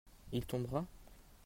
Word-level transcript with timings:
Il 0.31 0.47
tombera? 0.47 0.83